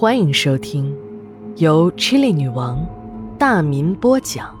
[0.00, 0.96] 欢迎收听
[1.56, 2.86] 由 Chili 女王
[3.36, 4.56] 大民播讲、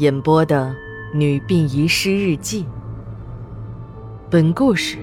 [0.00, 0.66] 演播的
[1.16, 2.64] 《女病遗失日记》。
[4.28, 4.98] 本故事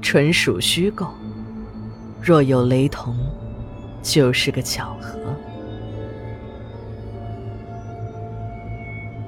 [0.00, 1.08] 纯属虚构，
[2.22, 3.16] 若有雷同，
[4.00, 5.18] 就是个巧合。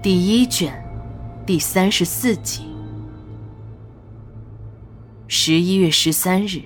[0.00, 0.80] 第一卷，
[1.44, 2.68] 第三十四集。
[5.26, 6.60] 十一月十三日，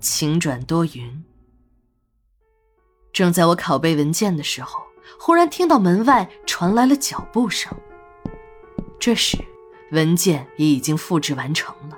[0.00, 1.22] 晴转多云。
[3.12, 4.82] 正在我拷贝文件的时候，
[5.18, 7.72] 忽然听到门外传来了脚步声。
[8.98, 9.38] 这时，
[9.92, 11.96] 文件也已经复制完成了。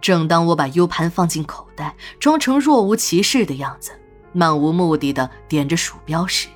[0.00, 3.92] 正当我把 U 盘放进口袋，装成若无其事的样子，
[4.32, 6.48] 漫无目的的点着鼠标时，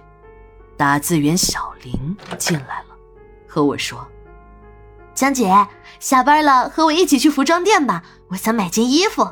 [0.76, 2.96] 打字员小林进来了，
[3.46, 4.04] 和我说
[5.14, 5.54] ：“江姐，
[6.00, 9.28] 下班了，和我一起去服装店吧，我想买件衣服。”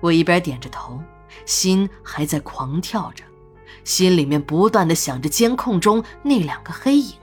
[0.00, 1.00] 我一边点着头。
[1.44, 3.22] 心还在狂跳着，
[3.84, 7.14] 心里面不断的想着监控中那两个黑影，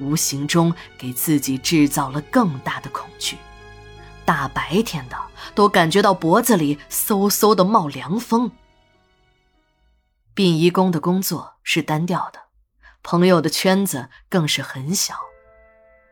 [0.00, 3.36] 无形中给自己制造了更大的恐惧。
[4.24, 5.16] 大白天的
[5.54, 8.50] 都感觉到脖子里嗖嗖的冒凉风。
[10.34, 12.40] 殡仪工的工作是单调的，
[13.04, 15.14] 朋友的圈子更是很小，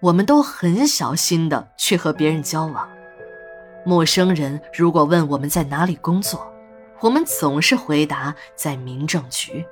[0.01, 2.89] 我们都很小心的去和别人交往。
[3.85, 6.54] 陌生人如果问我们在哪里工作，
[7.05, 9.63] 我们总是回答在民政局。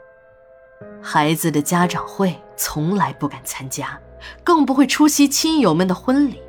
[1.03, 3.99] 孩子的家长会从来不敢参加，
[4.45, 6.43] 更不会出席亲友们的婚礼。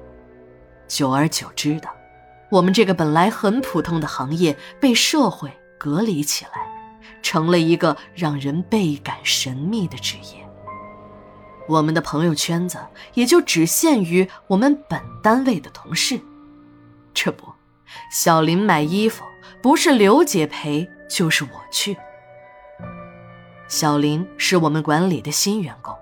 [0.85, 1.87] 久而久之的，
[2.51, 6.67] 我们这个本来很普通的行业被社会隔离起来，
[7.21, 10.45] 成了一个让人倍感神秘的职业。
[11.69, 12.77] 我们的朋友圈子
[13.13, 16.19] 也就只限于我们本单位的同事。
[17.13, 17.53] 这不，
[18.11, 19.23] 小林买衣服。
[19.63, 21.95] 不是刘姐陪，就是我去。
[23.69, 25.95] 小林是我们管理的新员工，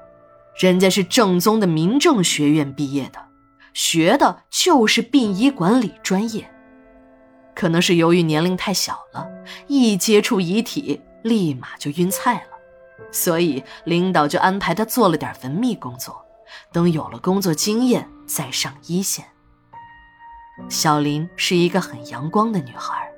[0.60, 3.24] 人家是正宗的民政学院毕业的，
[3.72, 6.52] 学的就是殡仪管理专业。
[7.54, 9.30] 可能是由于年龄太小了，
[9.68, 12.58] 一接触遗体立马就晕菜了，
[13.12, 16.26] 所以领导就安排他做了点文秘工作，
[16.74, 19.24] 等有了工作经验再上一线。
[20.68, 23.11] 小林是一个很阳光的女孩。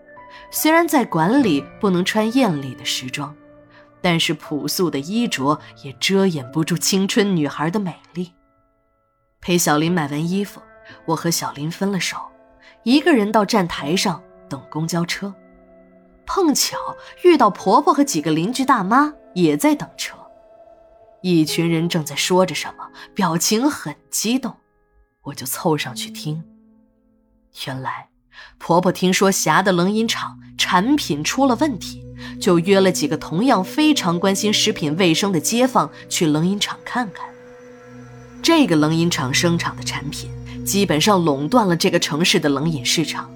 [0.56, 3.36] 虽然在馆里不能穿艳丽的时装，
[4.02, 8.32] 但是朴素的衣着也遮掩不住青春女孩的美丽。
[9.42, 10.62] 陪小林买完衣服，
[11.06, 12.18] 我和小林分了手，
[12.84, 15.34] 一个人到站台上等公交车。
[16.28, 16.78] 碰巧
[17.24, 20.16] 遇到婆婆和几个邻居大妈也在等车，
[21.24, 24.56] 一群人正在说着什么，表情很激动，
[25.24, 26.44] 我就凑上去听。
[27.66, 28.13] 原来。
[28.58, 32.04] 婆婆听说霞的冷饮厂产品出了问题，
[32.40, 37.26] 就约了几个同样非常关心食品卫生的街坊去冷饮厂看看。
[38.42, 40.30] 这个冷饮厂生产的产品
[40.66, 43.30] 基本上垄断了这个城市的冷饮市场，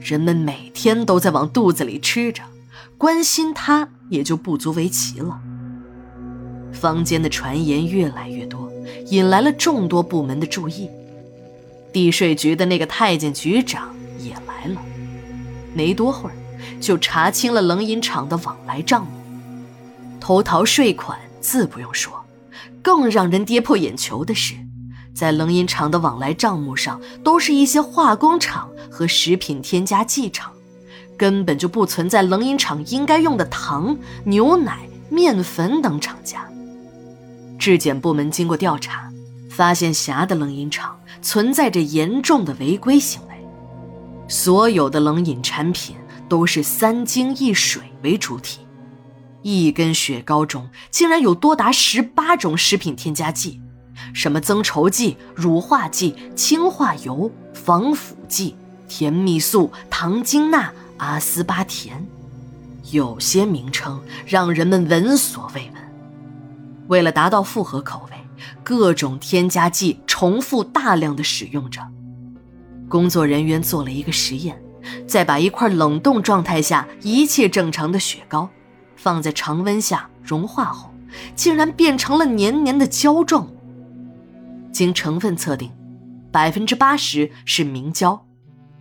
[0.00, 2.42] 人们每天都在往肚子里吃着，
[2.98, 5.40] 关心它也就不足为奇了。
[6.72, 8.70] 坊间的传言越来越多，
[9.08, 10.88] 引来了众多部门的注意。
[11.92, 13.94] 地税局的那个太监局长。
[14.62, 14.80] 来了，
[15.74, 16.34] 没多会儿，
[16.80, 19.10] 就查清了冷饮厂的往来账目，
[20.20, 22.12] 偷逃税款自不用说，
[22.80, 24.54] 更让人跌破眼球的是，
[25.12, 30.52] 在冷饮厂的往来账目上都是一些化工厂和食品添加剂厂，
[31.16, 34.78] 根本就不存在冷饮厂应该用的糖、牛奶、
[35.10, 36.48] 面粉等厂家。
[37.58, 39.10] 质检部门经过调查，
[39.50, 43.31] 发现霞的冷饮厂存在着严重的违规行为。
[44.32, 45.94] 所有的冷饮产品
[46.26, 48.60] 都是三精一水为主体，
[49.42, 53.60] 一根雪糕中竟然有多达十八种食品添加剂，
[54.14, 58.56] 什么增稠剂、乳化剂、氢化油、防腐剂、
[58.88, 62.02] 甜蜜素、糖精钠、阿斯巴甜，
[62.90, 65.82] 有些名称让人们闻所未闻。
[66.88, 68.16] 为了达到复合口味，
[68.64, 71.86] 各种添加剂重复大量的使用着。
[72.92, 74.62] 工作人员做了一个实验，
[75.06, 78.50] 在把一块冷冻状态下一切正常的雪糕，
[78.96, 80.92] 放在常温下融化后，
[81.34, 83.56] 竟然变成了黏黏的胶状物。
[84.70, 85.70] 经成分测定，
[86.30, 88.26] 百分之八十是明胶，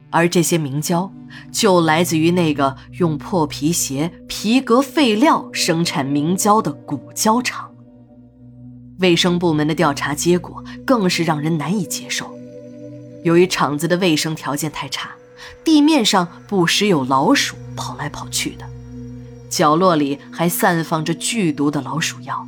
[0.09, 1.09] 而这些明胶
[1.49, 7.71] 就来自于那个用破皮鞋皮革废料生产明胶的古胶厂。
[8.99, 12.29] 卫生部门的调查结果更是让人难以接受。
[13.23, 15.11] 由于厂子的卫生条件太差，
[15.63, 18.65] 地面上不时有老鼠跑来跑去的，
[19.49, 22.47] 角落里还散放着剧毒的老鼠药。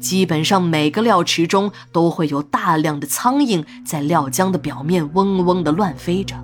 [0.00, 6.34] 基本上每个料池中都会有大量的苍蝇在料浆的表面嗡嗡地乱飞着，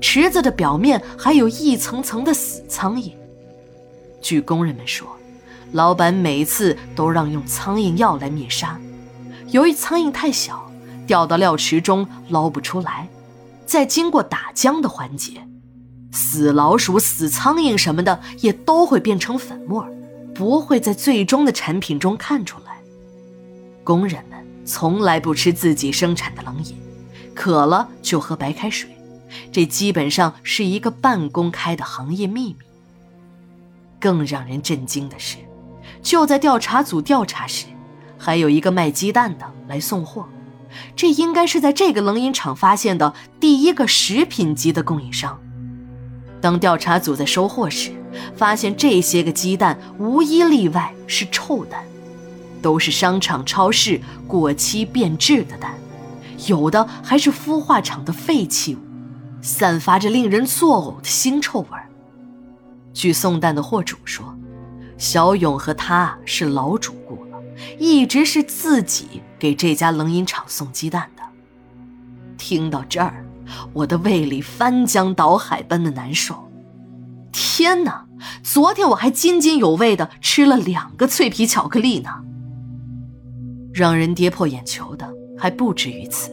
[0.00, 3.12] 池子的表面还有一层层的死苍蝇。
[4.22, 5.06] 据工人们说，
[5.72, 8.78] 老板每次都让用苍蝇药来灭杀。
[9.50, 10.65] 由于苍蝇太小，
[11.06, 13.08] 掉到料池中捞不出来，
[13.64, 15.46] 再经过打浆的环节，
[16.10, 19.86] 死老鼠、死苍蝇什么的也都会变成粉末，
[20.34, 22.76] 不会在最终的产品中看出来。
[23.84, 26.76] 工人们从来不吃自己生产的冷饮，
[27.34, 28.90] 渴了就喝白开水，
[29.52, 32.56] 这基本上是一个半公开的行业秘密。
[34.00, 35.38] 更让人震惊的是，
[36.02, 37.66] 就在调查组调查时，
[38.18, 40.28] 还有一个卖鸡蛋的来送货，
[40.94, 45.38] 这应该是在这个冷饮厂发现的第一个食品级的供应商。
[46.40, 47.92] 当调查组在收货时，
[48.36, 51.82] 发现这些个鸡蛋无一例外是臭蛋。
[52.62, 55.74] 都是商场、超市过期变质的蛋，
[56.48, 58.78] 有的还是孵化厂的废弃物，
[59.40, 61.88] 散发着令人作呕的腥臭味儿。
[62.92, 64.36] 据送蛋的货主说，
[64.98, 67.38] 小勇和他是老主顾了，
[67.78, 71.22] 一直是自己给这家冷饮厂送鸡蛋的。
[72.36, 73.24] 听到这儿，
[73.72, 76.50] 我的胃里翻江倒海般的难受。
[77.32, 78.06] 天哪！
[78.42, 82.10] 昨天我还津津有味的吃了两个脆皮巧克力呢。
[83.74, 86.30] 让人跌破眼球的还不止于此，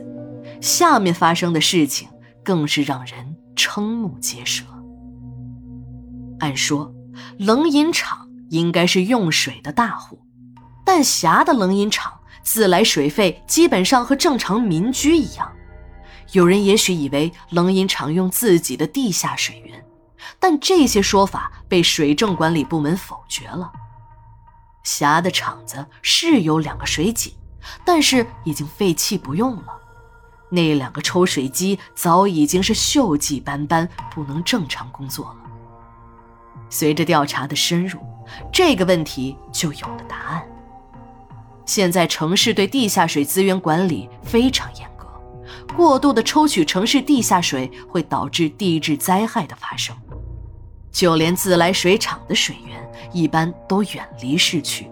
[0.61, 2.07] 下面发生的事情
[2.41, 4.63] 更是让人瞠目结舌。
[6.39, 6.93] 按说，
[7.37, 10.21] 冷饮厂应该是用水的大户，
[10.85, 15.51] 但霞的冷饮厂自来水费基本上和正常民居一样。
[16.33, 19.83] 有人也许以为冷饮厂用自己的地下水源，
[20.39, 23.71] 但这些说法被水政管理部门否决了。
[24.83, 27.33] 辖的厂子是有两个水井，
[27.85, 29.79] 但是已经废弃不用了。
[30.49, 35.37] 那两个抽水机早已经是锈迹斑斑，不能正常工作了。
[36.69, 37.99] 随着调查的深入，
[38.51, 40.43] 这个问题就有了答案。
[41.65, 45.07] 现在城市对地下水资源管理非常严格，
[45.75, 49.95] 过度的抽取城市地下水会导致地质灾害的发生。
[50.91, 54.87] 就连自来水厂的水源一般都远离市区，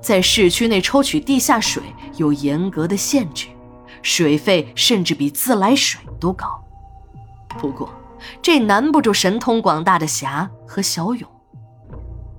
[0.00, 1.82] 在市区内抽取地下水
[2.16, 3.48] 有严格的限制，
[4.00, 6.62] 水费甚至比自来水都高。
[7.58, 7.92] 不过，
[8.40, 11.28] 这难不住神通广大的霞和小勇。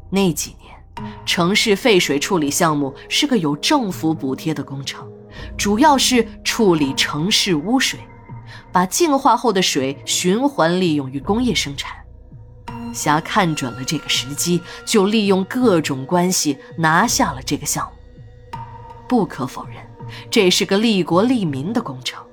[0.09, 0.55] 那几，
[1.25, 5.07] 城市废水处理项目是个有政府补贴的工程，
[5.57, 7.99] 主要是处理城市污水，
[8.71, 11.97] 把净化后的水循环利用于工业生产。
[12.93, 18.59] 霞看准了这个时机，就利用各种关系拿下了这个项目。
[19.07, 19.75] 不可否认，
[20.29, 22.23] 这是个利国利民的工程，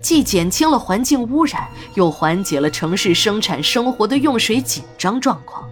[0.00, 5.68] 既减轻了环境污染，又缓解了城市生产生活的用水紧张状况。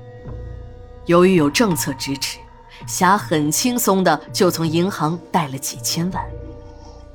[1.07, 2.39] 由于有政策支持，
[2.87, 6.25] 霞很轻松的就从银行贷了几千万，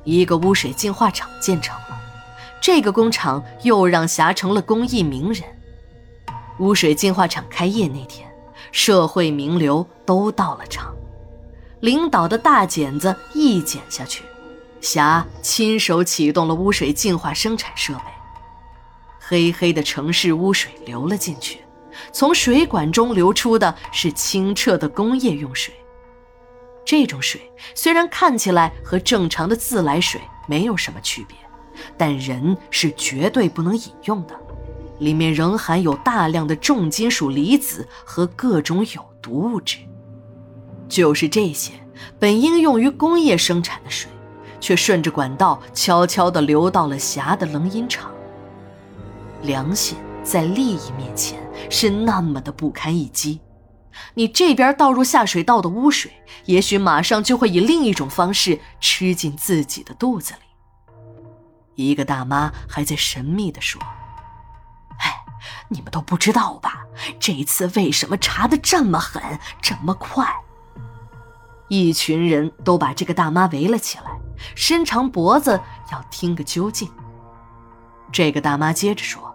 [0.04, 2.00] 一个污水净化厂建成了。
[2.60, 5.44] 这个工厂又让霞成了公益名人。
[6.58, 8.30] 污水净化厂开业那天，
[8.70, 10.94] 社会名流都到了场。
[11.80, 14.22] 领导的大剪子一剪下去，
[14.80, 18.04] 霞亲手启动了污水净化生产设备。
[19.18, 21.61] 黑黑的城市污水流了进去，
[22.12, 25.74] 从水管中流出的是清澈的工业用水。
[26.84, 27.40] 这种水
[27.74, 31.36] 虽然看起来和正常的自来水没有什么区别，
[31.96, 34.34] 但人是绝对不能饮用的。
[34.98, 39.78] 里面仍含有大量的重金属离子和各种有毒物质，
[40.88, 41.72] 就是这些
[42.20, 44.08] 本应用于工业生产的水，
[44.60, 48.12] 却顺着管道悄悄地流到了峡的冷饮厂。
[49.42, 51.38] 良心在利益面前
[51.70, 53.40] 是那么的不堪一击，
[54.14, 56.12] 你这边倒入下水道的污水，
[56.44, 60.40] 也许马上就会以另一种方式吃进自己的肚子里。
[61.74, 63.80] 一个大妈还在神秘地说。
[64.98, 65.18] 哎
[65.68, 66.84] 你们都不知道吧？
[67.18, 69.22] 这一次为什么查的这么狠，
[69.60, 70.32] 这么快？
[71.68, 74.20] 一群人都把这个大妈围了起来，
[74.54, 75.58] 伸长脖子
[75.90, 76.88] 要听个究竟。
[78.12, 79.31] 这个大妈接着说：“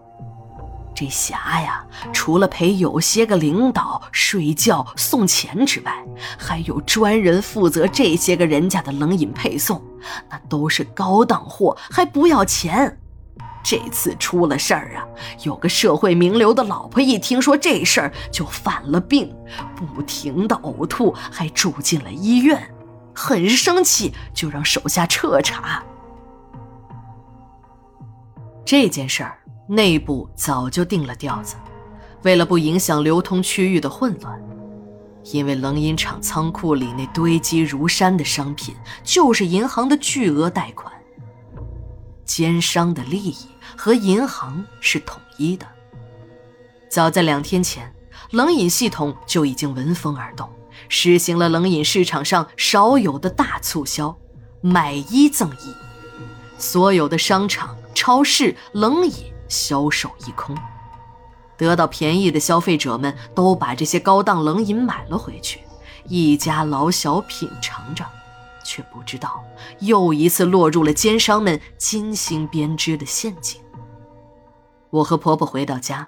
[0.99, 5.93] 这霞呀，除了陪有些个领导睡觉送钱之外，
[6.39, 9.79] 还有专人负责这些个人家的冷饮配送，
[10.27, 12.97] 那都是高档货，还不要钱。”
[13.63, 15.05] 这次出了事儿啊！
[15.43, 19.31] 有个社会名流的老婆一听说这事儿就犯了病，
[19.75, 22.73] 不停的呕吐，还住进了医院。
[23.13, 25.83] 很生气，就让手下彻查。
[28.65, 31.55] 这件事儿内部早就定了调子，
[32.23, 34.41] 为了不影响流通区域的混乱，
[35.25, 40.93] 因为冷饮厂仓库里那堆积如山的商品，就是银行的巨额贷款。
[42.23, 43.35] 奸商的利益
[43.75, 45.65] 和银行是统一的。
[46.89, 47.93] 早在两天前，
[48.31, 50.49] 冷饮系统就已经闻风而动。
[50.89, 54.15] 实行了冷饮市场上少有的大促销，
[54.61, 55.73] 买一赠一，
[56.57, 59.13] 所有的商场、超市冷饮
[59.47, 60.57] 销售一空，
[61.57, 65.61] 得到便宜的消费者们都把这些高档冷饮买了回去，
[66.07, 68.05] 一家老小品尝着，
[68.63, 69.43] 却不知道
[69.79, 73.61] 又一次落入了奸商们精心编织的陷阱。
[74.89, 76.07] 我和婆婆回到家，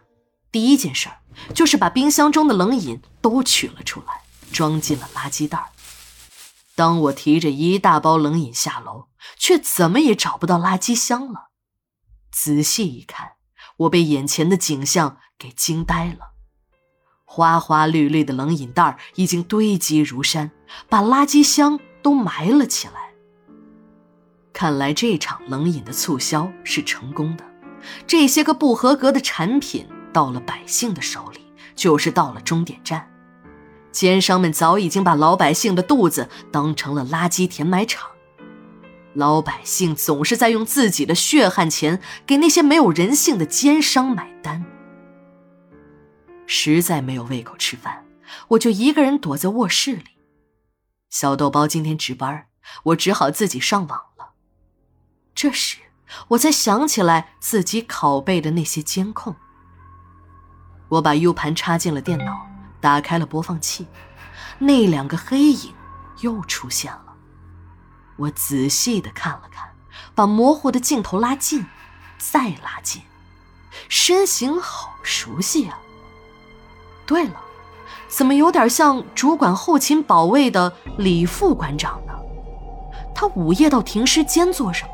[0.51, 1.17] 第一件事儿
[1.53, 4.21] 就是把冰箱中的冷饮都取了出来。
[4.51, 5.71] 装进了垃圾袋。
[6.73, 9.05] 当我提着一大包冷饮下楼，
[9.37, 11.48] 却怎么也找不到垃圾箱了。
[12.31, 13.31] 仔细一看，
[13.77, 16.33] 我被眼前的景象给惊呆了。
[17.25, 20.51] 花花绿绿的冷饮袋已经堆积如山，
[20.89, 22.93] 把垃圾箱都埋了起来。
[24.51, 27.45] 看来这场冷饮的促销是成功的。
[28.05, 31.39] 这些个不合格的产品到了百姓的手里，
[31.75, 33.09] 就是到了终点站。
[33.91, 38.09] 奸商们早已经把老百姓的肚子当成了垃圾填埋场，
[39.13, 44.63] 老百姓总是在用自己的血汗钱给那些没有人性的奸商买单。
[46.45, 48.05] 实在没有胃口吃饭，
[48.49, 50.03] 我就一个人躲在卧室里。
[51.09, 52.47] 小豆包今天值班，
[52.83, 54.33] 我只好自己上网了。
[55.33, 55.77] 这时，
[56.29, 59.35] 我才想起来自己拷贝的那些监控。
[60.89, 62.47] 我把 U 盘插进了电脑。
[62.81, 63.85] 打开了播放器，
[64.57, 65.73] 那两个黑影
[66.21, 67.08] 又出现了。
[68.19, 69.69] 我仔细的看了看，
[70.13, 71.65] 把模糊的镜头拉近，
[72.17, 73.01] 再拉近，
[73.87, 75.79] 身形好熟悉啊！
[77.05, 77.41] 对了，
[78.09, 82.13] 怎么有点像主管后勤保卫的李副馆长呢？
[83.15, 84.91] 他午夜到停尸间做什么？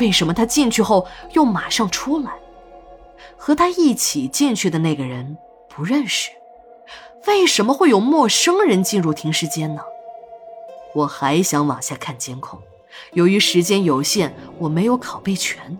[0.00, 2.32] 为什么他进去后又马上出来？
[3.36, 5.36] 和他一起进去的那个人
[5.68, 6.30] 不认识。
[7.26, 9.82] 为什么会有陌生人进入停尸间呢？
[10.94, 12.60] 我还想往下看监控，
[13.12, 15.78] 由于时间有限，我没有拷贝全。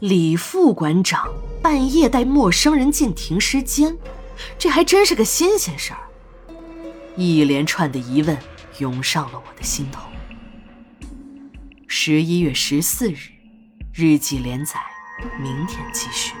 [0.00, 1.28] 李副馆长
[1.60, 3.96] 半夜带陌生人进停尸间，
[4.56, 6.00] 这还真是个新鲜事儿。
[7.16, 8.38] 一连串的疑问
[8.78, 10.08] 涌上了我的心头。
[11.88, 13.32] 十一月十四日，
[13.92, 14.74] 日记连载，
[15.40, 16.34] 明天继续。